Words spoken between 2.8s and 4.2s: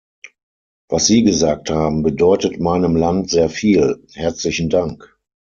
Land sehr viel,